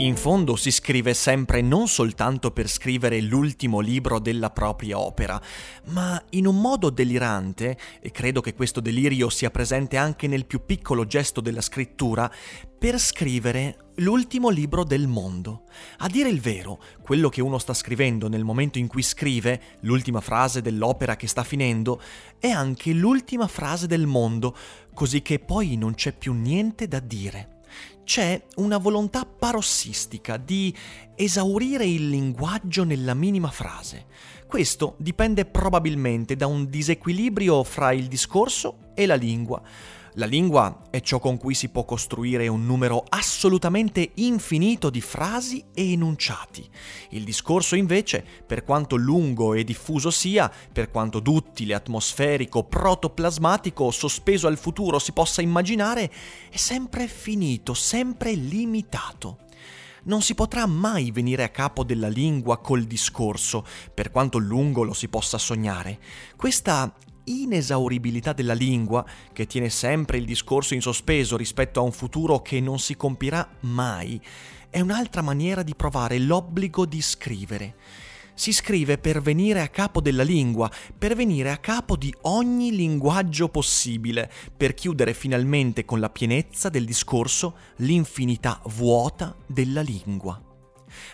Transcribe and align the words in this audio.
In 0.00 0.14
fondo 0.14 0.54
si 0.54 0.70
scrive 0.70 1.12
sempre 1.12 1.60
non 1.60 1.88
soltanto 1.88 2.52
per 2.52 2.68
scrivere 2.68 3.20
l'ultimo 3.20 3.80
libro 3.80 4.20
della 4.20 4.50
propria 4.50 4.96
opera, 4.96 5.42
ma 5.86 6.22
in 6.30 6.46
un 6.46 6.60
modo 6.60 6.90
delirante, 6.90 7.76
e 8.00 8.12
credo 8.12 8.40
che 8.40 8.54
questo 8.54 8.78
delirio 8.78 9.28
sia 9.28 9.50
presente 9.50 9.96
anche 9.96 10.28
nel 10.28 10.46
più 10.46 10.64
piccolo 10.64 11.04
gesto 11.04 11.40
della 11.40 11.60
scrittura, 11.60 12.32
per 12.78 12.96
scrivere 13.00 13.90
l'ultimo 13.96 14.50
libro 14.50 14.84
del 14.84 15.08
mondo. 15.08 15.64
A 15.96 16.06
dire 16.06 16.28
il 16.28 16.40
vero, 16.40 16.80
quello 17.02 17.28
che 17.28 17.42
uno 17.42 17.58
sta 17.58 17.74
scrivendo 17.74 18.28
nel 18.28 18.44
momento 18.44 18.78
in 18.78 18.86
cui 18.86 19.02
scrive, 19.02 19.60
l'ultima 19.80 20.20
frase 20.20 20.62
dell'opera 20.62 21.16
che 21.16 21.26
sta 21.26 21.42
finendo, 21.42 22.00
è 22.38 22.50
anche 22.50 22.92
l'ultima 22.92 23.48
frase 23.48 23.88
del 23.88 24.06
mondo, 24.06 24.56
così 24.94 25.22
che 25.22 25.40
poi 25.40 25.76
non 25.76 25.94
c'è 25.94 26.12
più 26.12 26.34
niente 26.34 26.86
da 26.86 27.00
dire 27.00 27.56
c'è 28.04 28.42
una 28.56 28.78
volontà 28.78 29.24
parossistica 29.24 30.36
di 30.36 30.74
esaurire 31.14 31.86
il 31.86 32.08
linguaggio 32.08 32.84
nella 32.84 33.14
minima 33.14 33.50
frase. 33.50 34.06
Questo 34.46 34.94
dipende 34.98 35.44
probabilmente 35.44 36.34
da 36.34 36.46
un 36.46 36.70
disequilibrio 36.70 37.62
fra 37.64 37.92
il 37.92 38.06
discorso 38.06 38.92
e 38.94 39.04
la 39.04 39.14
lingua. 39.14 39.60
La 40.18 40.26
lingua 40.26 40.88
è 40.90 41.00
ciò 41.00 41.20
con 41.20 41.38
cui 41.38 41.54
si 41.54 41.68
può 41.68 41.84
costruire 41.84 42.48
un 42.48 42.66
numero 42.66 43.04
assolutamente 43.08 44.10
infinito 44.14 44.90
di 44.90 45.00
frasi 45.00 45.64
e 45.72 45.92
enunciati. 45.92 46.68
Il 47.10 47.22
discorso 47.22 47.76
invece, 47.76 48.24
per 48.44 48.64
quanto 48.64 48.96
lungo 48.96 49.54
e 49.54 49.62
diffuso 49.62 50.10
sia, 50.10 50.50
per 50.72 50.90
quanto 50.90 51.20
duttile, 51.20 51.74
atmosferico, 51.74 52.64
protoplasmatico, 52.64 53.92
sospeso 53.92 54.48
al 54.48 54.58
futuro 54.58 54.98
si 54.98 55.12
possa 55.12 55.40
immaginare, 55.40 56.10
è 56.50 56.56
sempre 56.56 57.06
finito, 57.06 57.72
sempre 57.72 58.32
limitato 58.32 59.46
non 60.04 60.22
si 60.22 60.34
potrà 60.34 60.64
mai 60.64 61.10
venire 61.10 61.42
a 61.42 61.50
capo 61.50 61.84
della 61.84 62.08
lingua 62.08 62.58
col 62.58 62.84
discorso, 62.84 63.66
per 63.92 64.10
quanto 64.10 64.38
lungo 64.38 64.82
lo 64.82 64.94
si 64.94 65.08
possa 65.08 65.36
sognare. 65.36 65.98
Questa 66.34 66.94
inesauribilità 67.28 68.32
della 68.32 68.54
lingua, 68.54 69.04
che 69.32 69.46
tiene 69.46 69.68
sempre 69.68 70.18
il 70.18 70.24
discorso 70.24 70.74
in 70.74 70.80
sospeso 70.80 71.36
rispetto 71.36 71.80
a 71.80 71.82
un 71.82 71.92
futuro 71.92 72.40
che 72.40 72.60
non 72.60 72.78
si 72.78 72.96
compirà 72.96 73.48
mai, 73.60 74.20
è 74.70 74.80
un'altra 74.80 75.22
maniera 75.22 75.62
di 75.62 75.74
provare 75.74 76.18
l'obbligo 76.18 76.86
di 76.86 77.00
scrivere. 77.00 77.74
Si 78.34 78.52
scrive 78.52 78.98
per 78.98 79.20
venire 79.20 79.60
a 79.60 79.68
capo 79.68 80.00
della 80.00 80.22
lingua, 80.22 80.70
per 80.96 81.16
venire 81.16 81.50
a 81.50 81.56
capo 81.56 81.96
di 81.96 82.14
ogni 82.22 82.74
linguaggio 82.74 83.48
possibile, 83.48 84.30
per 84.56 84.74
chiudere 84.74 85.12
finalmente 85.12 85.84
con 85.84 85.98
la 85.98 86.08
pienezza 86.08 86.68
del 86.68 86.84
discorso 86.84 87.56
l'infinità 87.76 88.60
vuota 88.66 89.34
della 89.44 89.80
lingua. 89.80 90.47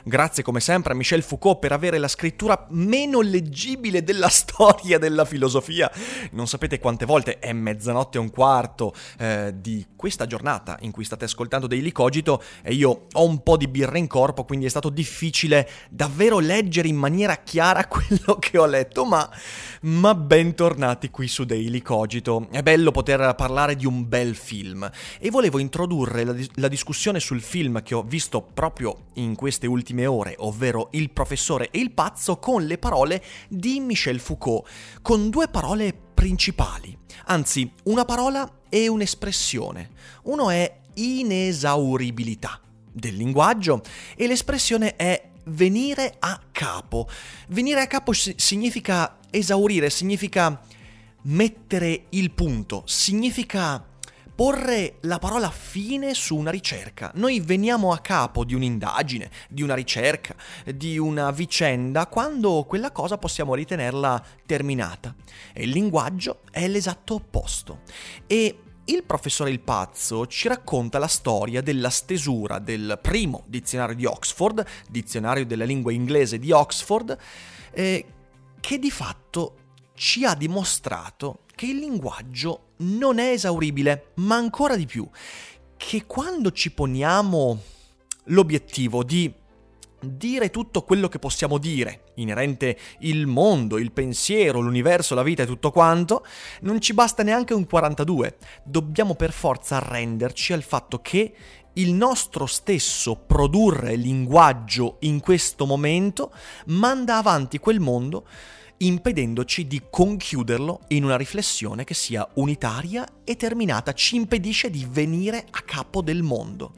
Grazie 0.04 0.42
come 0.42 0.60
sempre 0.60 0.92
a 0.92 0.96
Michel 0.96 1.22
Foucault 1.22 1.58
per 1.58 1.72
avere 1.72 1.98
la 1.98 2.08
scrittura 2.08 2.66
meno 2.70 3.20
leggibile 3.20 4.02
della 4.02 4.28
storia 4.30 4.98
della 4.98 5.24
filosofia. 5.24 5.90
Non 6.32 6.46
sapete 6.46 6.78
quante 6.78 7.04
volte 7.04 7.38
è 7.38 7.52
mezzanotte 7.52 8.18
e 8.18 8.20
un 8.20 8.30
quarto 8.30 8.94
eh, 9.18 9.52
di 9.54 9.86
questa 9.96 10.26
giornata 10.26 10.76
in 10.80 10.90
cui 10.90 11.04
state 11.04 11.24
ascoltando 11.24 11.66
Daily 11.66 11.92
Cogito 11.92 12.42
e 12.62 12.74
io 12.74 13.06
ho 13.10 13.24
un 13.24 13.42
po' 13.42 13.56
di 13.56 13.68
birra 13.68 13.98
in 13.98 14.06
corpo, 14.06 14.44
quindi 14.44 14.66
è 14.66 14.68
stato 14.68 14.90
difficile 14.90 15.68
davvero 15.90 16.38
leggere 16.38 16.88
in 16.88 16.96
maniera 16.96 17.36
chiara 17.36 17.86
quello 17.88 18.36
che 18.38 18.58
ho 18.58 18.66
letto, 18.66 19.04
ma, 19.04 19.28
ma 19.82 20.14
bentornati 20.14 21.10
qui 21.10 21.28
su 21.28 21.44
Daily 21.44 21.80
Cogito. 21.80 22.48
È 22.50 22.62
bello 22.62 22.90
poter 22.90 23.34
parlare 23.34 23.76
di 23.76 23.86
un 23.86 24.08
bel 24.08 24.34
film 24.34 24.90
e 25.18 25.30
volevo 25.30 25.58
introdurre 25.58 26.24
la, 26.24 26.34
la 26.56 26.68
discussione 26.68 27.20
sul 27.20 27.40
film 27.40 27.82
che 27.82 27.94
ho 27.94 28.02
visto 28.02 28.42
proprio 28.42 29.06
in 29.14 29.34
queste 29.64 29.66
ultime 29.66 30.06
ore, 30.06 30.34
ovvero 30.38 30.88
Il 30.92 31.10
professore 31.10 31.70
e 31.70 31.78
il 31.78 31.92
pazzo, 31.92 32.38
con 32.38 32.64
le 32.64 32.78
parole 32.78 33.22
di 33.48 33.80
Michel 33.80 34.20
Foucault, 34.20 34.68
con 35.02 35.30
due 35.30 35.48
parole 35.48 35.94
principali, 36.14 36.96
anzi 37.26 37.70
una 37.84 38.04
parola 38.04 38.60
e 38.68 38.88
un'espressione. 38.88 39.90
Uno 40.24 40.50
è 40.50 40.80
inesauribilità 40.94 42.60
del 42.92 43.16
linguaggio 43.16 43.82
e 44.16 44.26
l'espressione 44.26 44.96
è 44.96 45.30
venire 45.46 46.16
a 46.18 46.40
capo. 46.52 47.08
Venire 47.48 47.80
a 47.80 47.86
capo 47.86 48.12
significa 48.12 49.18
esaurire, 49.30 49.90
significa 49.90 50.60
mettere 51.22 52.06
il 52.10 52.30
punto, 52.32 52.82
significa 52.86 53.82
porre 54.34 54.96
la 55.02 55.18
parola 55.18 55.50
fine 55.50 56.14
su 56.14 56.36
una 56.36 56.50
ricerca. 56.50 57.12
Noi 57.14 57.40
veniamo 57.40 57.92
a 57.92 57.98
capo 57.98 58.44
di 58.44 58.54
un'indagine, 58.54 59.30
di 59.48 59.62
una 59.62 59.74
ricerca, 59.74 60.34
di 60.64 60.98
una 60.98 61.30
vicenda, 61.30 62.06
quando 62.06 62.64
quella 62.64 62.90
cosa 62.90 63.16
possiamo 63.16 63.54
ritenerla 63.54 64.22
terminata. 64.44 65.14
E 65.52 65.62
il 65.64 65.70
linguaggio 65.70 66.40
è 66.50 66.66
l'esatto 66.66 67.14
opposto. 67.14 67.80
E 68.26 68.58
il 68.86 69.04
professore 69.04 69.50
Il 69.50 69.60
Pazzo 69.60 70.26
ci 70.26 70.48
racconta 70.48 70.98
la 70.98 71.06
storia 71.06 71.62
della 71.62 71.88
stesura 71.88 72.58
del 72.58 72.98
primo 73.00 73.44
dizionario 73.46 73.94
di 73.94 74.04
Oxford, 74.04 74.66
dizionario 74.90 75.46
della 75.46 75.64
lingua 75.64 75.92
inglese 75.92 76.38
di 76.38 76.50
Oxford, 76.50 77.16
eh, 77.72 78.04
che 78.60 78.78
di 78.78 78.90
fatto 78.90 79.56
ci 79.94 80.24
ha 80.24 80.34
dimostrato 80.34 81.44
che 81.54 81.66
il 81.66 81.78
linguaggio 81.78 82.72
non 82.78 83.18
è 83.18 83.30
esauribile, 83.30 84.12
ma 84.16 84.36
ancora 84.36 84.76
di 84.76 84.86
più, 84.86 85.08
che 85.76 86.04
quando 86.06 86.50
ci 86.52 86.72
poniamo 86.72 87.60
l'obiettivo 88.24 89.02
di 89.02 89.32
dire 90.00 90.50
tutto 90.50 90.82
quello 90.82 91.08
che 91.08 91.18
possiamo 91.18 91.58
dire, 91.58 92.12
inerente 92.14 92.78
il 93.00 93.26
mondo, 93.26 93.78
il 93.78 93.92
pensiero, 93.92 94.60
l'universo, 94.60 95.14
la 95.14 95.22
vita 95.22 95.42
e 95.42 95.46
tutto 95.46 95.70
quanto, 95.70 96.24
non 96.62 96.80
ci 96.80 96.94
basta 96.94 97.22
neanche 97.22 97.54
un 97.54 97.66
42. 97.66 98.36
Dobbiamo 98.64 99.14
per 99.14 99.32
forza 99.32 99.76
arrenderci 99.76 100.52
al 100.52 100.62
fatto 100.62 101.00
che 101.00 101.34
il 101.74 101.92
nostro 101.92 102.46
stesso 102.46 103.16
produrre 103.16 103.96
linguaggio 103.96 104.98
in 105.00 105.20
questo 105.20 105.66
momento 105.66 106.32
manda 106.66 107.16
avanti 107.16 107.58
quel 107.58 107.80
mondo 107.80 108.26
impedendoci 108.78 109.66
di 109.66 109.82
conchiuderlo 109.90 110.80
in 110.88 111.04
una 111.04 111.16
riflessione 111.16 111.84
che 111.84 111.94
sia 111.94 112.28
unitaria 112.34 113.06
e 113.24 113.36
terminata, 113.36 113.92
ci 113.92 114.16
impedisce 114.16 114.70
di 114.70 114.86
venire 114.88 115.44
a 115.50 115.60
capo 115.62 116.02
del 116.02 116.22
mondo. 116.22 116.72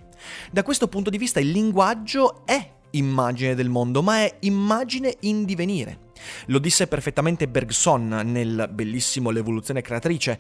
Da 0.51 0.63
questo 0.63 0.89
punto 0.89 1.11
di 1.11 1.19
vista 1.19 1.41
il 1.41 1.51
linguaggio 1.51 2.45
è 2.45 2.75
immagine 2.91 3.55
del 3.55 3.69
mondo, 3.69 4.03
ma 4.03 4.19
è 4.19 4.37
immagine 4.41 5.17
in 5.21 5.45
divenire. 5.45 6.05
Lo 6.47 6.59
disse 6.59 6.87
perfettamente 6.87 7.49
Bergson 7.49 8.09
nel 8.25 8.69
bellissimo 8.73 9.31
L'evoluzione 9.31 9.83
creatrice. 9.83 10.39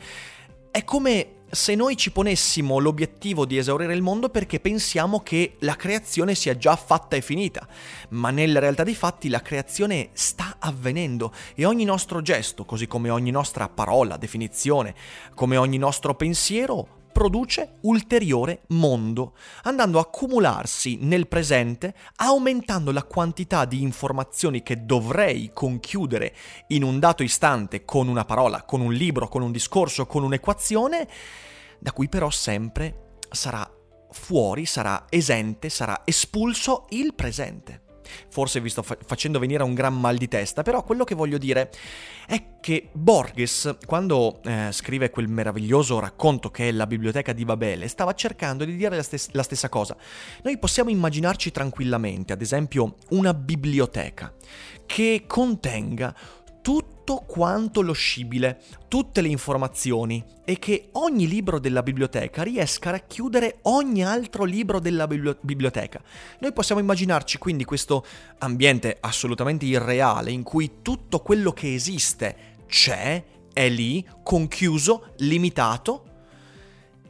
È 0.71 0.85
come 0.85 1.36
se 1.49 1.75
noi 1.75 1.97
ci 1.97 2.11
ponessimo 2.11 2.79
l'obiettivo 2.79 3.45
di 3.45 3.57
esaurire 3.57 3.95
il 3.95 4.03
mondo 4.03 4.29
perché 4.29 4.61
pensiamo 4.61 5.21
che 5.21 5.57
la 5.61 5.77
creazione 5.77 6.35
sia 6.35 6.57
già 6.57 6.75
fatta 6.77 7.17
e 7.17 7.21
finita, 7.21 7.67
ma 8.11 8.31
nella 8.31 8.59
realtà 8.59 8.83
dei 8.83 8.95
fatti 8.95 9.29
la 9.29 9.43
creazione 9.43 10.11
sta 10.13 10.57
avvenendo 10.59 11.33
e 11.55 11.65
ogni 11.65 11.85
nostro 11.85 12.21
gesto, 12.21 12.65
così 12.65 12.87
come 12.87 13.11
ogni 13.11 13.31
nostra 13.31 13.69
parola, 13.69 14.17
definizione, 14.17 14.95
come 15.35 15.57
ogni 15.57 15.79
nostro 15.79 16.15
pensiero, 16.15 17.05
produce 17.17 17.79
ulteriore 17.81 18.65
mondo, 18.69 19.37
andando 19.63 19.97
a 19.97 20.03
accumularsi 20.03 20.99
nel 21.01 21.29
presente, 21.29 21.95
aumentando 22.17 22.93
la 22.93 23.05
quantità 23.05 23.65
di 23.65 23.81
informazioni 23.81 24.63
che 24.63 24.85
dovrei 24.85 25.51
conchiudere 25.55 26.35
in 26.69 26.83
un 26.83 26.99
dato 26.99 27.23
istante 27.23 27.87
con 27.87 28.09
una 28.09 28.27
parola, 28.27 28.65
con 28.65 28.83
un 28.83 28.93
libro, 28.93 29.29
con 29.29 29.41
un 29.41 29.51
discorso, 29.51 30.05
con 30.05 30.25
un'equazione, 30.25 31.09
da 31.79 31.91
cui 31.93 32.11
però 32.11 32.29
sempre 32.29 33.21
sarà 33.31 33.67
fuori, 34.11 34.67
sarà 34.67 35.07
esente, 35.09 35.71
sarà 35.71 36.03
espulso 36.05 36.85
il 36.91 37.15
presente. 37.15 37.86
Forse 38.29 38.61
vi 38.61 38.69
sto 38.69 38.83
fa- 38.83 38.97
facendo 39.05 39.39
venire 39.39 39.63
un 39.63 39.75
gran 39.75 39.99
mal 39.99 40.17
di 40.17 40.29
testa, 40.29 40.63
però 40.63 40.83
quello 40.83 41.05
che 41.05 41.15
voglio 41.15 41.39
dire 41.39 41.71
è 42.27 42.59
che 42.61 42.89
Borges, 42.93 43.77
quando 43.87 44.41
eh, 44.45 44.69
scrive 44.73 45.11
quel 45.11 45.29
meraviglioso 45.29 45.99
racconto 46.01 46.51
che 46.51 46.69
è 46.69 46.73
la 46.73 46.87
biblioteca 46.87 47.33
di 47.33 47.45
Babele, 47.45 47.89
stava 47.89 48.15
cercando 48.15 48.65
di 48.65 48.77
dire 48.77 48.97
la, 48.97 49.03
stes- 49.03 49.31
la 49.33 49.43
stessa 49.43 49.69
cosa. 49.69 49.97
Noi 50.43 50.59
possiamo 50.59 50.91
immaginarci 50.91 51.51
tranquillamente, 51.51 52.33
ad 52.33 52.43
esempio, 52.43 52.97
una 53.11 53.35
biblioteca 53.35 54.33
che 54.87 55.25
contenga 55.27 56.15
tutto 56.63 56.96
quanto 57.15 57.81
lo 57.81 57.93
scibile, 57.93 58.61
tutte 58.89 59.21
le 59.21 59.29
informazioni 59.29 60.23
e 60.45 60.59
che 60.59 60.89
ogni 60.93 61.29
libro 61.29 61.59
della 61.59 61.83
biblioteca 61.83 62.43
riesca 62.43 62.89
a 62.89 62.93
racchiudere 62.93 63.59
ogni 63.63 64.05
altro 64.05 64.45
libro 64.45 64.81
della 64.81 65.07
biblioteca. 65.07 66.03
Noi 66.41 66.53
possiamo 66.53 66.81
immaginarci 66.81 67.39
quindi 67.39 67.65
questo 67.65 68.05
ambiente 68.39 68.97
assolutamente 69.01 69.65
irreale 69.65 70.31
in 70.33 70.43
cui 70.43 70.83
tutto 70.83 71.21
quello 71.21 71.53
che 71.53 71.73
esiste 71.73 72.65
c'è, 72.67 73.25
è 73.53 73.69
lì, 73.69 74.07
conchiuso, 74.23 75.13
limitato, 75.19 76.05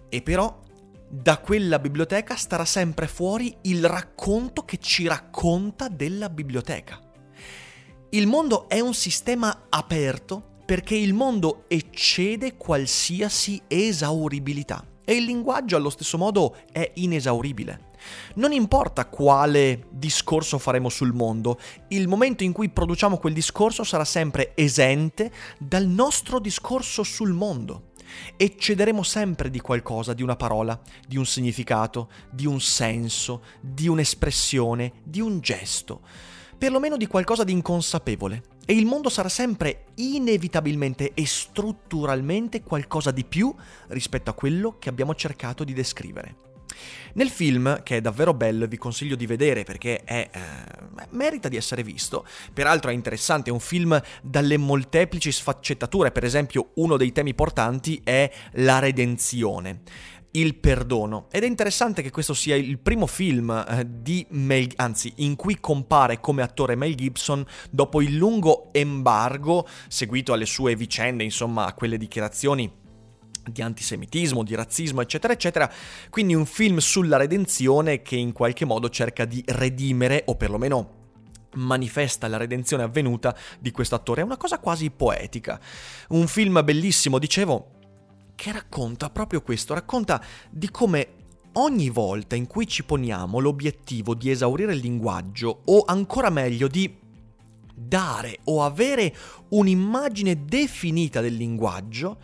e 0.08 0.22
però 0.22 0.62
da 1.08 1.38
quella 1.38 1.78
biblioteca 1.78 2.37
starà 2.37 2.64
sempre 2.64 3.06
fuori 3.06 3.56
il 3.62 3.84
racconto 3.87 4.64
che 4.64 4.78
ci 4.78 5.06
racconta 5.06 5.88
della 5.88 6.28
biblioteca. 6.28 7.00
Il 8.10 8.28
mondo 8.28 8.68
è 8.68 8.78
un 8.78 8.94
sistema 8.94 9.66
aperto 9.68 10.58
perché 10.64 10.94
il 10.94 11.12
mondo 11.12 11.64
eccede 11.66 12.56
qualsiasi 12.56 13.60
esauribilità 13.66 14.84
e 15.04 15.16
il 15.16 15.24
linguaggio 15.24 15.74
allo 15.74 15.90
stesso 15.90 16.16
modo 16.16 16.54
è 16.70 16.92
inesauribile. 16.94 17.88
Non 18.36 18.52
importa 18.52 19.06
quale 19.06 19.88
discorso 19.90 20.58
faremo 20.58 20.88
sul 20.88 21.12
mondo, 21.12 21.58
il 21.88 22.06
momento 22.06 22.44
in 22.44 22.52
cui 22.52 22.68
produciamo 22.68 23.16
quel 23.16 23.34
discorso 23.34 23.82
sarà 23.82 24.04
sempre 24.04 24.52
esente 24.54 25.32
dal 25.58 25.86
nostro 25.86 26.38
discorso 26.38 27.02
sul 27.02 27.32
mondo. 27.32 27.90
Eccederemo 28.36 29.02
sempre 29.02 29.50
di 29.50 29.58
qualcosa, 29.60 30.14
di 30.14 30.22
una 30.22 30.36
parola, 30.36 30.80
di 31.08 31.16
un 31.16 31.26
significato, 31.26 32.08
di 32.30 32.46
un 32.46 32.60
senso, 32.60 33.42
di 33.60 33.88
un'espressione, 33.88 34.92
di 35.02 35.20
un 35.20 35.40
gesto 35.40 36.02
perlomeno 36.56 36.96
di 36.96 37.06
qualcosa 37.06 37.44
di 37.44 37.52
inconsapevole. 37.52 38.42
E 38.64 38.74
il 38.74 38.86
mondo 38.86 39.08
sarà 39.08 39.28
sempre 39.28 39.86
inevitabilmente 39.96 41.12
e 41.14 41.24
strutturalmente 41.26 42.62
qualcosa 42.62 43.10
di 43.10 43.24
più 43.24 43.54
rispetto 43.88 44.30
a 44.30 44.34
quello 44.34 44.76
che 44.78 44.88
abbiamo 44.88 45.14
cercato 45.14 45.62
di 45.62 45.72
descrivere. 45.72 46.44
Nel 47.14 47.30
film, 47.30 47.82
che 47.82 47.96
è 47.96 48.00
davvero 48.00 48.34
bello 48.34 48.64
e 48.64 48.68
vi 48.68 48.76
consiglio 48.76 49.16
di 49.16 49.26
vedere 49.26 49.62
perché 49.62 50.02
è, 50.04 50.28
eh, 50.30 50.40
merita 51.10 51.48
di 51.48 51.56
essere 51.56 51.82
visto, 51.82 52.26
peraltro 52.52 52.90
è 52.90 52.94
interessante, 52.94 53.48
è 53.48 53.52
un 53.52 53.60
film 53.60 53.98
dalle 54.22 54.58
molteplici 54.58 55.32
sfaccettature, 55.32 56.12
per 56.12 56.24
esempio 56.24 56.70
uno 56.74 56.96
dei 56.96 57.12
temi 57.12 57.34
portanti 57.34 58.00
è 58.04 58.30
la 58.54 58.78
redenzione 58.78 59.82
il 60.40 60.56
perdono. 60.56 61.26
Ed 61.30 61.42
è 61.42 61.46
interessante 61.46 62.02
che 62.02 62.10
questo 62.10 62.34
sia 62.34 62.56
il 62.56 62.78
primo 62.78 63.06
film 63.06 63.50
eh, 63.50 63.86
di 63.86 64.26
Mel, 64.30 64.68
anzi, 64.76 65.12
in 65.16 65.36
cui 65.36 65.58
compare 65.60 66.20
come 66.20 66.42
attore 66.42 66.76
Mel 66.76 66.94
Gibson 66.94 67.44
dopo 67.70 68.02
il 68.02 68.16
lungo 68.16 68.68
embargo 68.72 69.66
seguito 69.88 70.32
alle 70.32 70.46
sue 70.46 70.76
vicende, 70.76 71.24
insomma, 71.24 71.66
a 71.66 71.74
quelle 71.74 71.96
dichiarazioni 71.96 72.84
di 73.50 73.62
antisemitismo, 73.62 74.42
di 74.42 74.54
razzismo, 74.54 75.00
eccetera, 75.00 75.32
eccetera. 75.32 75.70
Quindi 76.10 76.34
un 76.34 76.46
film 76.46 76.78
sulla 76.78 77.16
redenzione 77.16 78.02
che 78.02 78.16
in 78.16 78.32
qualche 78.32 78.64
modo 78.64 78.88
cerca 78.88 79.24
di 79.24 79.42
redimere 79.46 80.22
o 80.26 80.36
perlomeno 80.36 81.04
manifesta 81.54 82.28
la 82.28 82.36
redenzione 82.36 82.82
avvenuta 82.82 83.34
di 83.58 83.70
questo 83.70 83.94
attore. 83.94 84.20
È 84.20 84.24
una 84.24 84.36
cosa 84.36 84.58
quasi 84.58 84.90
poetica. 84.90 85.58
Un 86.08 86.26
film 86.26 86.62
bellissimo, 86.64 87.18
dicevo, 87.18 87.75
che 88.36 88.52
racconta 88.52 89.10
proprio 89.10 89.42
questo, 89.42 89.74
racconta 89.74 90.22
di 90.48 90.70
come 90.70 91.08
ogni 91.54 91.88
volta 91.88 92.36
in 92.36 92.46
cui 92.46 92.66
ci 92.68 92.84
poniamo 92.84 93.38
l'obiettivo 93.40 94.14
di 94.14 94.30
esaurire 94.30 94.74
il 94.74 94.80
linguaggio 94.80 95.62
o 95.64 95.82
ancora 95.86 96.30
meglio 96.30 96.68
di 96.68 97.04
dare 97.74 98.38
o 98.44 98.62
avere 98.62 99.14
un'immagine 99.48 100.44
definita 100.44 101.20
del 101.20 101.34
linguaggio, 101.34 102.18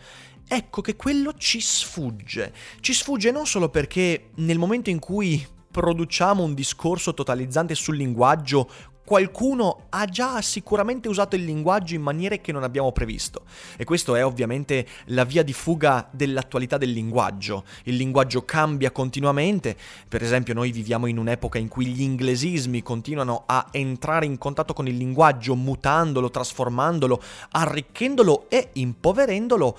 ecco 0.47 0.81
che 0.81 0.95
quello 0.95 1.33
ci 1.33 1.59
sfugge. 1.59 2.53
Ci 2.79 2.93
sfugge 2.93 3.31
non 3.31 3.45
solo 3.45 3.69
perché 3.69 4.29
nel 4.35 4.57
momento 4.57 4.89
in 4.89 4.99
cui 4.99 5.45
produciamo 5.69 6.43
un 6.43 6.53
discorso 6.53 7.13
totalizzante 7.13 7.73
sul 7.73 7.97
linguaggio 7.97 8.69
qualcuno 9.05 9.85
ha 9.89 10.05
già 10.05 10.41
sicuramente 10.41 11.07
usato 11.07 11.35
il 11.35 11.43
linguaggio 11.43 11.95
in 11.95 12.01
maniere 12.01 12.41
che 12.41 12.51
non 12.51 12.63
abbiamo 12.63 12.91
previsto. 12.91 13.43
E 13.77 13.83
questo 13.83 14.15
è 14.15 14.25
ovviamente 14.25 14.87
la 15.07 15.23
via 15.23 15.43
di 15.43 15.53
fuga 15.53 16.07
dell'attualità 16.11 16.77
del 16.77 16.91
linguaggio. 16.91 17.65
Il 17.83 17.95
linguaggio 17.95 18.45
cambia 18.45 18.91
continuamente, 18.91 19.75
per 20.07 20.23
esempio 20.23 20.53
noi 20.53 20.71
viviamo 20.71 21.07
in 21.07 21.17
un'epoca 21.17 21.57
in 21.57 21.67
cui 21.67 21.87
gli 21.87 22.01
inglesismi 22.01 22.81
continuano 22.81 23.43
a 23.45 23.67
entrare 23.71 24.25
in 24.25 24.37
contatto 24.37 24.73
con 24.73 24.87
il 24.87 24.95
linguaggio, 24.95 25.55
mutandolo, 25.55 26.29
trasformandolo, 26.29 27.21
arricchendolo 27.51 28.45
e 28.49 28.69
impoverendolo. 28.73 29.77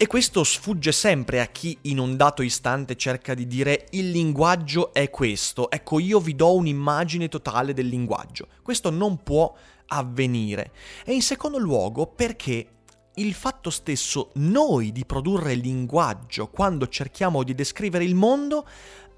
E 0.00 0.06
questo 0.06 0.44
sfugge 0.44 0.92
sempre 0.92 1.40
a 1.40 1.46
chi 1.46 1.76
in 1.82 1.98
un 1.98 2.16
dato 2.16 2.42
istante 2.42 2.94
cerca 2.94 3.34
di 3.34 3.48
dire 3.48 3.88
il 3.90 4.12
linguaggio 4.12 4.94
è 4.94 5.10
questo, 5.10 5.68
ecco 5.72 5.98
io 5.98 6.20
vi 6.20 6.36
do 6.36 6.54
un'immagine 6.54 7.26
totale 7.26 7.74
del 7.74 7.88
linguaggio. 7.88 8.46
Questo 8.62 8.90
non 8.90 9.24
può 9.24 9.52
avvenire. 9.86 10.70
E 11.04 11.14
in 11.14 11.20
secondo 11.20 11.58
luogo 11.58 12.06
perché 12.06 12.77
il 13.18 13.34
fatto 13.34 13.70
stesso 13.70 14.30
noi 14.34 14.92
di 14.92 15.04
produrre 15.04 15.54
linguaggio 15.54 16.48
quando 16.48 16.88
cerchiamo 16.88 17.42
di 17.42 17.54
descrivere 17.54 18.04
il 18.04 18.14
mondo 18.14 18.66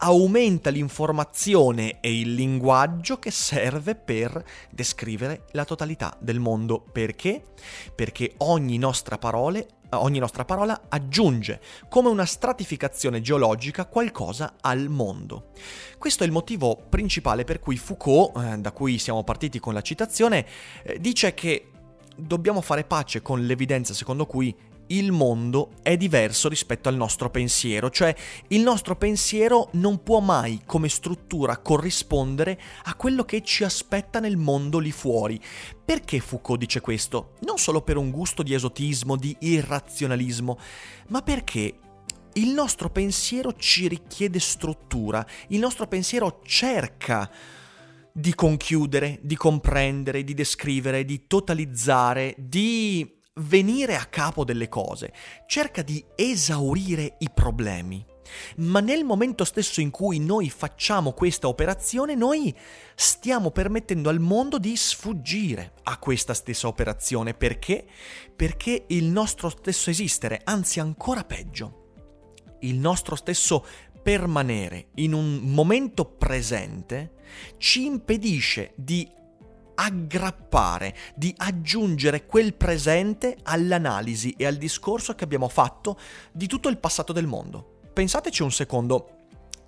aumenta 0.02 0.70
l'informazione 0.70 2.00
e 2.00 2.20
il 2.20 2.32
linguaggio 2.32 3.18
che 3.18 3.30
serve 3.30 3.94
per 3.94 4.42
descrivere 4.70 5.44
la 5.52 5.64
totalità 5.64 6.16
del 6.18 6.40
mondo. 6.40 6.80
Perché? 6.80 7.44
Perché 7.94 8.32
ogni 8.38 8.78
nostra, 8.78 9.18
parole, 9.18 9.68
ogni 9.90 10.18
nostra 10.18 10.46
parola 10.46 10.86
aggiunge 10.88 11.60
come 11.90 12.08
una 12.08 12.24
stratificazione 12.24 13.20
geologica 13.20 13.84
qualcosa 13.84 14.54
al 14.62 14.88
mondo. 14.88 15.50
Questo 15.98 16.22
è 16.22 16.26
il 16.26 16.32
motivo 16.32 16.76
principale 16.88 17.44
per 17.44 17.60
cui 17.60 17.76
Foucault, 17.76 18.38
eh, 18.38 18.56
da 18.56 18.72
cui 18.72 18.96
siamo 18.96 19.22
partiti 19.22 19.58
con 19.58 19.74
la 19.74 19.82
citazione, 19.82 20.46
eh, 20.82 20.98
dice 20.98 21.34
che 21.34 21.72
dobbiamo 22.16 22.60
fare 22.60 22.84
pace 22.84 23.22
con 23.22 23.44
l'evidenza 23.44 23.94
secondo 23.94 24.26
cui 24.26 24.54
il 24.90 25.12
mondo 25.12 25.72
è 25.82 25.96
diverso 25.96 26.48
rispetto 26.48 26.88
al 26.88 26.96
nostro 26.96 27.30
pensiero, 27.30 27.90
cioè 27.90 28.14
il 28.48 28.60
nostro 28.60 28.96
pensiero 28.96 29.68
non 29.72 30.02
può 30.02 30.20
mai 30.20 30.62
come 30.66 30.88
struttura 30.88 31.58
corrispondere 31.58 32.60
a 32.84 32.94
quello 32.94 33.24
che 33.24 33.42
ci 33.42 33.64
aspetta 33.64 34.18
nel 34.18 34.36
mondo 34.36 34.78
lì 34.78 34.90
fuori. 34.90 35.40
Perché 35.84 36.18
Foucault 36.18 36.58
dice 36.58 36.80
questo? 36.80 37.34
Non 37.40 37.58
solo 37.58 37.82
per 37.82 37.96
un 37.96 38.10
gusto 38.10 38.42
di 38.42 38.54
esotismo, 38.54 39.16
di 39.16 39.36
irrazionalismo, 39.38 40.58
ma 41.08 41.22
perché 41.22 41.78
il 42.34 42.48
nostro 42.48 42.90
pensiero 42.90 43.54
ci 43.54 43.88
richiede 43.88 44.38
struttura, 44.38 45.24
il 45.48 45.58
nostro 45.58 45.86
pensiero 45.86 46.40
cerca 46.44 47.30
di 48.12 48.34
conchiudere, 48.34 49.18
di 49.22 49.36
comprendere, 49.36 50.24
di 50.24 50.34
descrivere, 50.34 51.04
di 51.04 51.26
totalizzare, 51.26 52.34
di 52.38 53.18
venire 53.34 53.96
a 53.96 54.04
capo 54.04 54.44
delle 54.44 54.68
cose, 54.68 55.12
cerca 55.46 55.82
di 55.82 56.04
esaurire 56.14 57.16
i 57.18 57.30
problemi. 57.32 58.04
Ma 58.58 58.80
nel 58.80 59.04
momento 59.04 59.44
stesso 59.44 59.80
in 59.80 59.90
cui 59.90 60.20
noi 60.20 60.50
facciamo 60.50 61.12
questa 61.12 61.48
operazione, 61.48 62.14
noi 62.14 62.54
stiamo 62.94 63.50
permettendo 63.50 64.08
al 64.08 64.20
mondo 64.20 64.58
di 64.58 64.76
sfuggire 64.76 65.74
a 65.84 65.98
questa 65.98 66.34
stessa 66.34 66.68
operazione. 66.68 67.34
Perché? 67.34 67.86
Perché 68.34 68.84
il 68.88 69.06
nostro 69.06 69.48
stesso 69.48 69.90
esistere, 69.90 70.40
anzi 70.44 70.78
ancora 70.78 71.24
peggio, 71.24 71.78
il 72.60 72.76
nostro 72.76 73.16
stesso 73.16 73.64
permanere 74.02 74.88
in 74.96 75.12
un 75.12 75.38
momento 75.42 76.04
presente 76.04 77.12
ci 77.58 77.84
impedisce 77.84 78.72
di 78.76 79.08
aggrappare, 79.74 80.94
di 81.14 81.32
aggiungere 81.38 82.26
quel 82.26 82.54
presente 82.54 83.38
all'analisi 83.44 84.34
e 84.36 84.44
al 84.44 84.56
discorso 84.56 85.14
che 85.14 85.24
abbiamo 85.24 85.48
fatto 85.48 85.98
di 86.32 86.46
tutto 86.46 86.68
il 86.68 86.78
passato 86.78 87.12
del 87.12 87.26
mondo. 87.26 87.78
Pensateci 87.92 88.42
un 88.42 88.52
secondo. 88.52 89.16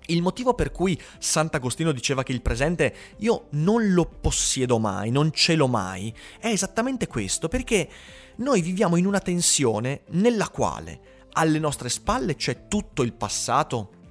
Il 0.07 0.21
motivo 0.21 0.53
per 0.53 0.71
cui 0.71 0.99
Sant'Agostino 1.17 1.93
diceva 1.93 2.23
che 2.23 2.33
il 2.33 2.41
presente 2.41 2.93
io 3.19 3.47
non 3.51 3.93
lo 3.93 4.05
possiedo 4.05 4.77
mai, 4.77 5.09
non 5.09 5.31
ce 5.31 5.55
l'ho 5.55 5.67
mai, 5.67 6.13
è 6.39 6.47
esattamente 6.47 7.07
questo, 7.07 7.47
perché 7.47 7.89
noi 8.37 8.61
viviamo 8.61 8.97
in 8.97 9.05
una 9.05 9.19
tensione 9.19 10.01
nella 10.09 10.49
quale 10.49 11.11
alle 11.33 11.57
nostre 11.57 11.89
spalle 11.89 12.35
c'è 12.35 12.67
tutto 12.67 13.01
il 13.01 13.13
passato 13.13 14.01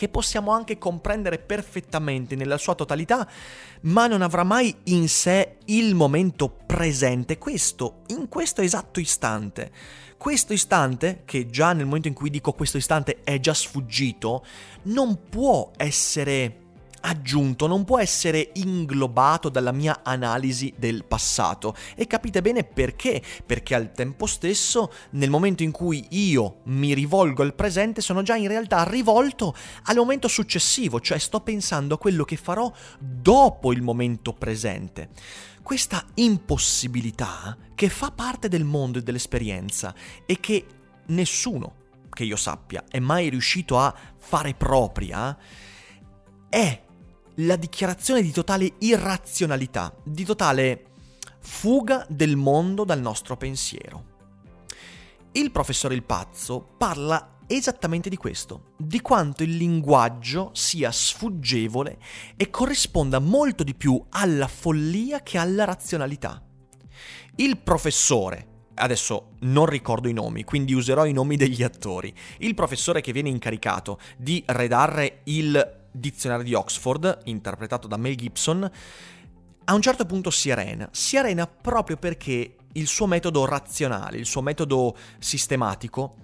che 0.00 0.08
possiamo 0.08 0.52
anche 0.52 0.78
comprendere 0.78 1.36
perfettamente 1.38 2.34
nella 2.34 2.56
sua 2.56 2.74
totalità, 2.74 3.28
ma 3.82 4.06
non 4.06 4.22
avrà 4.22 4.44
mai 4.44 4.74
in 4.84 5.10
sé 5.10 5.58
il 5.66 5.94
momento 5.94 6.48
presente, 6.48 7.36
questo, 7.36 8.00
in 8.06 8.26
questo 8.30 8.62
esatto 8.62 8.98
istante. 8.98 9.70
Questo 10.16 10.54
istante, 10.54 11.20
che 11.26 11.50
già 11.50 11.74
nel 11.74 11.84
momento 11.84 12.08
in 12.08 12.14
cui 12.14 12.30
dico 12.30 12.54
questo 12.54 12.78
istante 12.78 13.18
è 13.24 13.40
già 13.40 13.52
sfuggito, 13.52 14.42
non 14.84 15.28
può 15.28 15.70
essere 15.76 16.69
aggiunto, 17.00 17.66
non 17.66 17.84
può 17.84 17.98
essere 17.98 18.50
inglobato 18.54 19.48
dalla 19.48 19.72
mia 19.72 20.00
analisi 20.02 20.72
del 20.76 21.04
passato. 21.04 21.74
E 21.94 22.06
capite 22.06 22.42
bene 22.42 22.64
perché? 22.64 23.22
Perché 23.44 23.74
al 23.74 23.92
tempo 23.92 24.26
stesso, 24.26 24.92
nel 25.10 25.30
momento 25.30 25.62
in 25.62 25.70
cui 25.70 26.06
io 26.10 26.60
mi 26.64 26.94
rivolgo 26.94 27.42
al 27.42 27.54
presente, 27.54 28.00
sono 28.00 28.22
già 28.22 28.36
in 28.36 28.48
realtà 28.48 28.82
rivolto 28.84 29.54
al 29.84 29.96
momento 29.96 30.28
successivo, 30.28 31.00
cioè 31.00 31.18
sto 31.18 31.40
pensando 31.40 31.94
a 31.94 31.98
quello 31.98 32.24
che 32.24 32.36
farò 32.36 32.72
dopo 32.98 33.72
il 33.72 33.82
momento 33.82 34.32
presente. 34.32 35.10
Questa 35.62 36.04
impossibilità 36.14 37.56
che 37.74 37.88
fa 37.88 38.10
parte 38.10 38.48
del 38.48 38.64
mondo 38.64 38.98
e 38.98 39.02
dell'esperienza 39.02 39.94
e 40.26 40.40
che 40.40 40.66
nessuno, 41.06 41.74
che 42.10 42.24
io 42.24 42.36
sappia, 42.36 42.84
è 42.88 42.98
mai 42.98 43.28
riuscito 43.28 43.78
a 43.78 43.94
fare 44.16 44.54
propria, 44.54 45.36
è 46.48 46.82
la 47.36 47.56
dichiarazione 47.56 48.22
di 48.22 48.32
totale 48.32 48.72
irrazionalità, 48.78 49.94
di 50.02 50.24
totale 50.24 50.84
fuga 51.40 52.06
del 52.08 52.36
mondo 52.36 52.84
dal 52.84 53.00
nostro 53.00 53.36
pensiero. 53.36 54.04
Il 55.32 55.50
professore 55.50 55.94
Il 55.94 56.02
Pazzo 56.02 56.74
parla 56.76 57.38
esattamente 57.46 58.08
di 58.08 58.16
questo, 58.16 58.72
di 58.76 59.00
quanto 59.00 59.42
il 59.42 59.56
linguaggio 59.56 60.50
sia 60.54 60.92
sfuggevole 60.92 61.98
e 62.36 62.50
corrisponda 62.50 63.18
molto 63.18 63.64
di 63.64 63.74
più 63.74 64.00
alla 64.10 64.46
follia 64.46 65.22
che 65.22 65.38
alla 65.38 65.64
razionalità. 65.64 66.42
Il 67.36 67.58
professore, 67.58 68.46
adesso 68.74 69.32
non 69.40 69.66
ricordo 69.66 70.08
i 70.08 70.12
nomi, 70.12 70.44
quindi 70.44 70.74
userò 70.74 71.06
i 71.06 71.12
nomi 71.12 71.36
degli 71.36 71.62
attori, 71.62 72.14
il 72.38 72.54
professore 72.54 73.00
che 73.00 73.12
viene 73.12 73.30
incaricato 73.30 73.98
di 74.16 74.42
redarre 74.46 75.22
il 75.24 75.79
dizionario 75.90 76.44
di 76.44 76.54
Oxford, 76.54 77.20
interpretato 77.24 77.86
da 77.86 77.96
Mel 77.96 78.16
Gibson, 78.16 78.70
a 79.64 79.74
un 79.74 79.82
certo 79.82 80.04
punto 80.04 80.30
si 80.30 80.50
arena. 80.50 80.88
Si 80.92 81.16
arena 81.16 81.46
proprio 81.46 81.96
perché 81.96 82.56
il 82.72 82.86
suo 82.86 83.06
metodo 83.06 83.44
razionale, 83.44 84.18
il 84.18 84.26
suo 84.26 84.42
metodo 84.42 84.96
sistematico, 85.18 86.16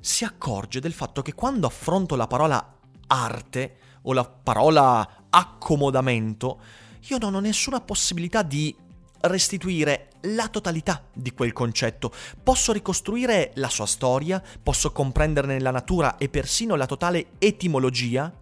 si 0.00 0.24
accorge 0.24 0.80
del 0.80 0.92
fatto 0.92 1.22
che 1.22 1.34
quando 1.34 1.66
affronto 1.66 2.16
la 2.16 2.26
parola 2.26 2.76
arte 3.06 3.76
o 4.02 4.12
la 4.12 4.24
parola 4.24 5.26
accomodamento, 5.28 6.60
io 7.08 7.18
non 7.18 7.34
ho 7.34 7.40
nessuna 7.40 7.80
possibilità 7.80 8.42
di 8.42 8.74
restituire 9.22 10.08
la 10.22 10.48
totalità 10.48 11.04
di 11.12 11.32
quel 11.32 11.52
concetto. 11.52 12.12
Posso 12.42 12.72
ricostruire 12.72 13.52
la 13.54 13.68
sua 13.68 13.86
storia, 13.86 14.42
posso 14.62 14.92
comprenderne 14.92 15.60
la 15.60 15.70
natura 15.70 16.16
e 16.16 16.28
persino 16.28 16.74
la 16.74 16.86
totale 16.86 17.32
etimologia, 17.38 18.32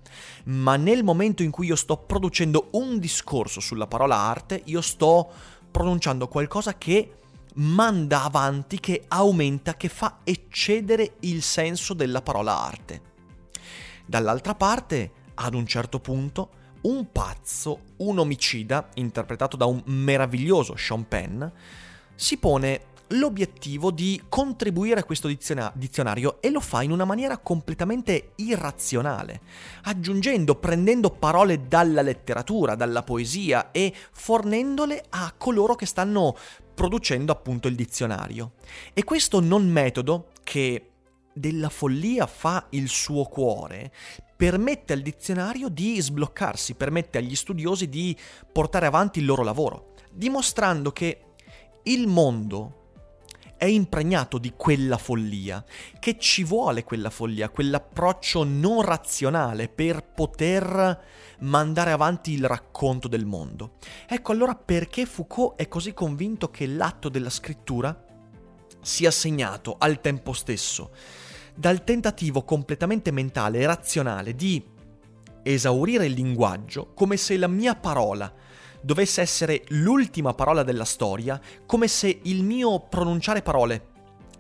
ma 0.44 0.76
nel 0.76 1.04
momento 1.04 1.42
in 1.42 1.50
cui 1.50 1.66
io 1.66 1.76
sto 1.76 1.96
producendo 1.96 2.68
un 2.72 2.98
discorso 2.98 3.60
sulla 3.60 3.86
parola 3.86 4.16
arte, 4.16 4.62
io 4.66 4.80
sto 4.80 5.30
pronunciando 5.70 6.28
qualcosa 6.28 6.76
che 6.76 7.14
manda 7.54 8.22
avanti, 8.22 8.80
che 8.80 9.04
aumenta, 9.08 9.76
che 9.76 9.88
fa 9.88 10.18
eccedere 10.24 11.16
il 11.20 11.42
senso 11.42 11.94
della 11.94 12.22
parola 12.22 12.58
arte. 12.58 13.02
Dall'altra 14.06 14.54
parte, 14.54 15.12
ad 15.34 15.54
un 15.54 15.66
certo 15.66 16.00
punto, 16.00 16.50
un 16.82 17.10
pazzo, 17.10 17.80
un 17.98 18.18
omicida, 18.18 18.88
interpretato 18.94 19.56
da 19.56 19.66
un 19.66 19.82
meraviglioso 19.86 20.76
Sean 20.76 21.06
Penn, 21.06 21.44
si 22.14 22.36
pone 22.38 22.80
l'obiettivo 23.08 23.90
di 23.90 24.22
contribuire 24.28 25.00
a 25.00 25.04
questo 25.04 25.28
dizionario 25.28 26.40
e 26.40 26.50
lo 26.50 26.60
fa 26.60 26.82
in 26.82 26.90
una 26.90 27.04
maniera 27.04 27.38
completamente 27.38 28.32
irrazionale, 28.36 29.40
aggiungendo, 29.84 30.56
prendendo 30.56 31.10
parole 31.10 31.66
dalla 31.66 32.02
letteratura, 32.02 32.74
dalla 32.74 33.02
poesia 33.02 33.70
e 33.70 33.92
fornendole 34.12 35.04
a 35.10 35.32
coloro 35.36 35.74
che 35.74 35.86
stanno 35.86 36.36
producendo 36.74 37.32
appunto 37.32 37.68
il 37.68 37.74
dizionario. 37.74 38.52
E 38.92 39.04
questo 39.04 39.40
non 39.40 39.68
metodo 39.68 40.28
che 40.42 40.90
della 41.32 41.68
follia 41.68 42.26
fa 42.26 42.66
il 42.70 42.88
suo 42.88 43.24
cuore, 43.24 43.92
permette 44.36 44.92
al 44.92 45.00
dizionario 45.00 45.68
di 45.68 46.00
sbloccarsi, 46.00 46.74
permette 46.74 47.18
agli 47.18 47.34
studiosi 47.34 47.88
di 47.88 48.16
portare 48.52 48.86
avanti 48.86 49.18
il 49.18 49.24
loro 49.24 49.42
lavoro, 49.42 49.94
dimostrando 50.12 50.92
che 50.92 51.22
il 51.84 52.06
mondo 52.06 52.77
è 53.58 53.66
impregnato 53.66 54.38
di 54.38 54.54
quella 54.56 54.96
follia, 54.96 55.62
che 55.98 56.16
ci 56.16 56.44
vuole 56.44 56.84
quella 56.84 57.10
follia, 57.10 57.50
quell'approccio 57.50 58.44
non 58.44 58.82
razionale 58.82 59.68
per 59.68 60.02
poter 60.04 61.04
mandare 61.40 61.90
avanti 61.90 62.32
il 62.32 62.46
racconto 62.46 63.08
del 63.08 63.26
mondo. 63.26 63.72
Ecco 64.08 64.32
allora 64.32 64.54
perché 64.54 65.04
Foucault 65.04 65.56
è 65.56 65.68
così 65.68 65.92
convinto 65.92 66.50
che 66.50 66.66
l'atto 66.66 67.08
della 67.08 67.30
scrittura 67.30 68.04
sia 68.80 69.10
segnato 69.10 69.74
al 69.76 70.00
tempo 70.00 70.32
stesso 70.32 70.92
dal 71.54 71.82
tentativo 71.82 72.44
completamente 72.44 73.10
mentale 73.10 73.58
e 73.58 73.66
razionale 73.66 74.34
di 74.36 74.62
esaurire 75.42 76.06
il 76.06 76.12
linguaggio 76.12 76.92
come 76.94 77.16
se 77.16 77.36
la 77.36 77.48
mia 77.48 77.74
parola 77.74 78.32
dovesse 78.88 79.20
essere 79.20 79.64
l'ultima 79.68 80.32
parola 80.32 80.62
della 80.62 80.86
storia, 80.86 81.38
come 81.66 81.88
se 81.88 82.20
il 82.22 82.42
mio 82.42 82.80
pronunciare 82.88 83.42
parole 83.42 83.88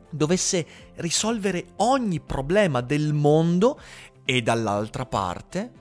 dovesse 0.08 0.66
risolvere 0.96 1.72
ogni 1.76 2.18
problema 2.18 2.80
del 2.80 3.12
mondo 3.12 3.78
e 4.24 4.40
dall'altra 4.40 5.04
parte 5.04 5.72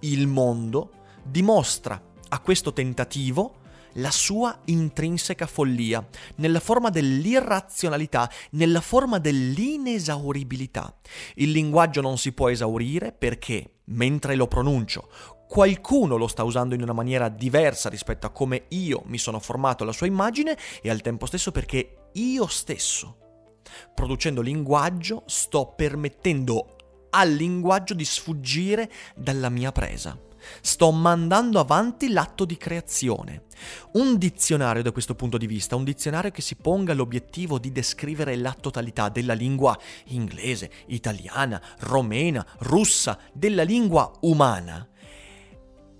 il 0.00 0.26
mondo 0.26 0.90
dimostra 1.22 2.02
a 2.30 2.40
questo 2.40 2.72
tentativo 2.72 3.56
la 3.96 4.10
sua 4.10 4.58
intrinseca 4.64 5.46
follia, 5.46 6.02
nella 6.36 6.60
forma 6.60 6.88
dell'irrazionalità, 6.88 8.30
nella 8.52 8.80
forma 8.80 9.18
dell'inesauribilità. 9.18 10.96
Il 11.34 11.50
linguaggio 11.50 12.00
non 12.00 12.16
si 12.16 12.32
può 12.32 12.48
esaurire 12.48 13.12
perché, 13.12 13.80
mentre 13.84 14.34
lo 14.34 14.46
pronuncio, 14.46 15.10
qualcuno 15.52 16.16
lo 16.16 16.28
sta 16.28 16.44
usando 16.44 16.74
in 16.74 16.80
una 16.80 16.94
maniera 16.94 17.28
diversa 17.28 17.90
rispetto 17.90 18.26
a 18.26 18.30
come 18.30 18.64
io 18.68 19.02
mi 19.04 19.18
sono 19.18 19.38
formato 19.38 19.84
la 19.84 19.92
sua 19.92 20.06
immagine 20.06 20.56
e 20.80 20.88
al 20.88 21.02
tempo 21.02 21.26
stesso 21.26 21.52
perché 21.52 22.08
io 22.12 22.46
stesso, 22.46 23.18
producendo 23.94 24.40
linguaggio, 24.40 25.24
sto 25.26 25.74
permettendo 25.76 26.76
al 27.10 27.32
linguaggio 27.32 27.92
di 27.92 28.04
sfuggire 28.06 28.90
dalla 29.14 29.50
mia 29.50 29.72
presa. 29.72 30.18
Sto 30.62 30.90
mandando 30.90 31.60
avanti 31.60 32.08
l'atto 32.08 32.46
di 32.46 32.56
creazione. 32.56 33.44
Un 33.92 34.16
dizionario 34.16 34.82
da 34.82 34.90
questo 34.90 35.14
punto 35.14 35.36
di 35.36 35.46
vista, 35.46 35.76
un 35.76 35.84
dizionario 35.84 36.30
che 36.30 36.40
si 36.40 36.56
ponga 36.56 36.94
l'obiettivo 36.94 37.58
di 37.58 37.70
descrivere 37.72 38.36
la 38.36 38.56
totalità 38.58 39.10
della 39.10 39.34
lingua 39.34 39.78
inglese, 40.06 40.70
italiana, 40.86 41.62
romena, 41.80 42.44
russa, 42.60 43.18
della 43.34 43.64
lingua 43.64 44.10
umana, 44.22 44.88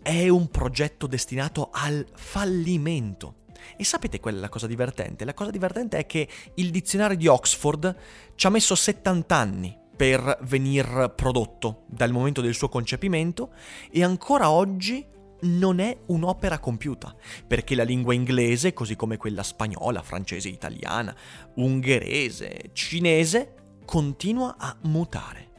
è 0.02 0.28
un 0.28 0.48
progetto 0.50 1.06
destinato 1.06 1.70
al 1.72 2.06
fallimento. 2.14 3.36
E 3.76 3.84
sapete 3.84 4.20
qual 4.20 4.34
è 4.34 4.38
la 4.38 4.48
cosa 4.48 4.66
divertente? 4.66 5.24
La 5.24 5.34
cosa 5.34 5.50
divertente 5.50 5.98
è 5.98 6.06
che 6.06 6.28
il 6.54 6.70
dizionario 6.70 7.16
di 7.16 7.26
Oxford 7.26 7.96
ci 8.34 8.46
ha 8.46 8.50
messo 8.50 8.74
70 8.74 9.36
anni 9.36 9.78
per 9.94 10.38
venir 10.42 11.12
prodotto 11.14 11.84
dal 11.86 12.10
momento 12.10 12.40
del 12.40 12.54
suo 12.54 12.68
concepimento 12.68 13.52
e 13.90 14.02
ancora 14.02 14.50
oggi 14.50 15.06
non 15.42 15.80
è 15.80 15.96
un'opera 16.06 16.58
compiuta, 16.58 17.14
perché 17.46 17.74
la 17.74 17.82
lingua 17.82 18.14
inglese, 18.14 18.72
così 18.72 18.96
come 18.96 19.16
quella 19.16 19.42
spagnola, 19.42 20.02
francese, 20.02 20.48
italiana, 20.48 21.14
ungherese, 21.56 22.70
cinese, 22.72 23.54
continua 23.84 24.56
a 24.58 24.76
mutare. 24.82 25.51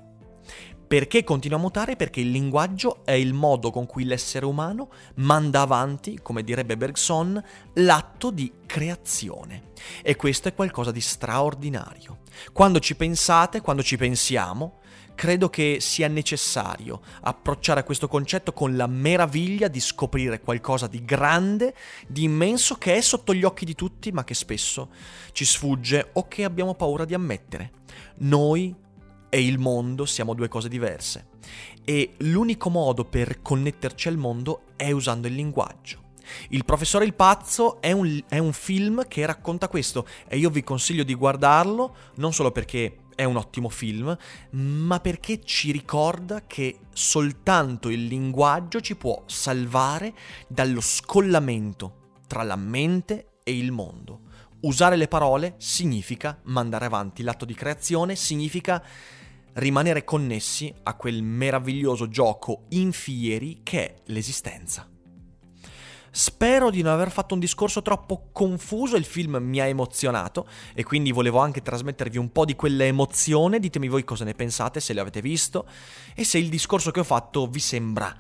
Perché 0.94 1.24
continua 1.24 1.58
a 1.58 1.60
mutare? 1.60 1.96
Perché 1.96 2.20
il 2.20 2.30
linguaggio 2.30 3.04
è 3.04 3.14
il 3.14 3.34
modo 3.34 3.72
con 3.72 3.88
cui 3.88 4.04
l'essere 4.04 4.46
umano 4.46 4.90
manda 5.16 5.62
avanti, 5.62 6.20
come 6.22 6.44
direbbe 6.44 6.78
Bergson, 6.78 7.44
l'atto 7.74 8.30
di 8.30 8.54
creazione. 8.68 9.72
E 10.04 10.16
questo 10.16 10.50
è 10.50 10.54
qualcosa 10.54 10.92
di 10.92 11.02
straordinario. 11.02 12.20
Quando 12.52 12.80
ci 12.80 12.96
pensate, 12.96 13.62
quando 13.62 13.82
ci 13.82 13.98
pensiamo, 13.98 14.82
credo 15.16 15.50
che 15.50 15.78
sia 15.80 16.08
necessario 16.08 17.02
approcciare 17.22 17.80
a 17.80 17.84
questo 17.84 18.08
concetto 18.08 18.54
con 18.54 18.76
la 18.76 18.86
meraviglia 18.86 19.70
di 19.70 19.80
scoprire 19.80 20.42
qualcosa 20.42 20.86
di 20.86 21.04
grande, 21.04 21.74
di 22.06 22.22
immenso, 22.22 22.76
che 22.76 22.98
è 22.98 23.02
sotto 23.02 23.34
gli 23.34 23.44
occhi 23.44 23.66
di 23.66 23.74
tutti, 23.74 24.12
ma 24.12 24.24
che 24.24 24.36
spesso 24.36 24.90
ci 25.32 25.44
sfugge 25.44 26.12
o 26.14 26.28
che 26.28 26.44
abbiamo 26.44 26.76
paura 26.76 27.04
di 27.04 27.16
ammettere. 27.16 27.72
Noi 28.18 28.82
e 29.34 29.44
il 29.44 29.58
mondo 29.58 30.06
siamo 30.06 30.36
due 30.36 30.48
cose 30.48 30.70
diverse. 30.70 31.26
E 31.84 32.14
l'unico 32.20 32.70
modo 32.70 33.04
per 33.04 33.42
connetterci 33.42 34.08
al 34.08 34.18
mondo 34.18 34.66
è 34.76 34.92
usando 34.92 35.26
il 35.26 35.34
linguaggio. 35.34 36.12
Il 36.50 36.66
professore 36.66 37.06
il 37.06 37.16
pazzo 37.16 37.82
è 37.82 37.92
un, 37.92 38.24
è 38.30 38.38
un, 38.38 38.54
film 38.54 39.08
che 39.08 39.26
racconta 39.26 39.68
questo 39.68 40.06
e 40.28 40.38
io 40.38 40.52
vi 40.52 40.64
consiglio 40.64 41.02
di 41.02 41.16
guardarlo 41.16 41.96
non 42.18 42.32
solo 42.32 42.52
perché 42.52 42.98
è 43.16 43.24
un 43.24 43.38
ottimo 43.38 43.70
film, 43.70 44.16
ma 44.52 45.00
perché 45.00 45.44
ci 45.44 45.72
ricorda 45.72 46.44
che 46.46 46.82
soltanto 46.94 47.90
il 47.90 48.06
linguaggio 48.06 48.82
ci 48.82 48.96
può 48.96 49.24
salvare 49.26 50.14
dallo 50.48 50.80
scollamento 50.80 52.12
tra 52.28 52.44
la 52.44 52.56
mente 52.56 53.40
e 53.44 53.58
il 53.58 53.72
mondo. 53.72 54.20
Usare 54.62 54.96
le 54.96 55.08
parole 55.08 55.56
significa 55.58 56.40
mandare 56.44 56.86
avanti 56.86 57.24
l'atto 57.24 57.46
di 57.46 57.56
creazione, 57.56 58.16
significa 58.16 58.82
rimanere 59.54 60.04
connessi 60.04 60.74
a 60.84 60.96
quel 60.96 61.22
meraviglioso 61.24 62.08
gioco 62.08 62.64
infieri 62.70 63.62
che 63.64 63.86
è 63.86 63.96
l'esistenza. 64.06 64.88
Spero 66.16 66.70
di 66.70 66.84
non 66.84 66.94
aver 66.94 67.10
fatto 67.10 67.34
un 67.34 67.40
discorso 67.40 67.82
troppo 67.82 68.30
confuso, 68.32 68.96
il 68.96 69.04
film 69.04 69.38
mi 69.38 69.60
ha 69.60 69.66
emozionato 69.66 70.48
e 70.76 70.84
quindi 70.84 71.12
volevo 71.12 71.40
anche 71.40 71.64
trasmettervi 71.64 72.20
un 72.20 72.32
po' 72.32 72.46
di 72.46 72.56
quella 72.56 72.84
emozione, 72.84 73.60
ditemi 73.60 73.88
voi 73.88 74.04
cosa 74.04 74.24
ne 74.24 74.36
pensate, 74.36 74.80
se 74.80 74.94
l'avete 74.94 75.22
visto 75.22 75.68
e 76.16 76.24
se 76.24 76.38
il 76.38 76.50
discorso 76.50 76.92
che 76.92 77.00
ho 77.00 77.04
fatto 77.04 77.48
vi 77.48 77.60
sembra 77.60 78.16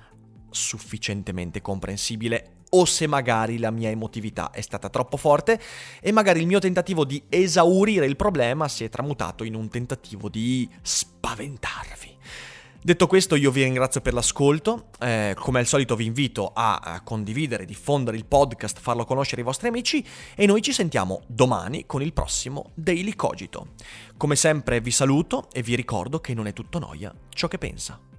sufficientemente 0.49 1.61
comprensibile 1.61 2.62
o 2.75 2.85
se 2.85 3.07
magari 3.07 3.57
la 3.57 3.71
mia 3.71 3.89
emotività 3.89 4.51
è 4.51 4.61
stata 4.61 4.89
troppo 4.89 5.17
forte 5.17 5.59
e 6.01 6.11
magari 6.11 6.39
il 6.39 6.47
mio 6.47 6.59
tentativo 6.59 7.05
di 7.05 7.23
esaurire 7.29 8.05
il 8.05 8.15
problema 8.15 8.67
si 8.67 8.83
è 8.83 8.89
tramutato 8.89 9.43
in 9.43 9.55
un 9.55 9.69
tentativo 9.69 10.29
di 10.29 10.69
spaventarvi. 10.81 12.11
Detto 12.85 13.07
questo 13.07 13.35
io 13.35 13.49
vi 13.49 13.63
ringrazio 13.63 14.01
per 14.01 14.13
l'ascolto, 14.13 14.89
eh, 14.99 15.37
come 15.39 15.59
al 15.59 15.65
solito 15.65 15.95
vi 15.95 16.05
invito 16.05 16.51
a, 16.53 16.79
a 16.79 17.01
condividere, 17.01 17.63
diffondere 17.63 18.17
il 18.17 18.25
podcast, 18.25 18.77
farlo 18.77 19.05
conoscere 19.05 19.39
ai 19.39 19.47
vostri 19.47 19.69
amici 19.69 20.05
e 20.35 20.45
noi 20.45 20.61
ci 20.61 20.73
sentiamo 20.73 21.21
domani 21.27 21.85
con 21.85 22.01
il 22.01 22.11
prossimo 22.11 22.71
Daily 22.73 23.15
Cogito. 23.15 23.67
Come 24.17 24.35
sempre 24.35 24.81
vi 24.81 24.91
saluto 24.91 25.47
e 25.53 25.61
vi 25.61 25.77
ricordo 25.77 26.19
che 26.19 26.33
non 26.33 26.45
è 26.45 26.51
tutto 26.51 26.77
noia 26.77 27.13
ciò 27.29 27.47
che 27.47 27.57
pensa. 27.57 28.12